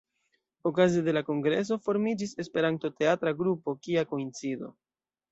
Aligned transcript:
Okaze 0.67 1.01
de 1.07 1.11
la 1.17 1.21
kongreso 1.27 1.77
formiĝis 1.87 2.33
Esperanto-teatra 2.43 3.33
grupo 3.43 3.75
"Kia 3.85 4.05
koincido". 4.15 4.71